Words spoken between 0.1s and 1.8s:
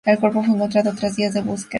cuerpo fue encontrado tras diez días de búsqueda.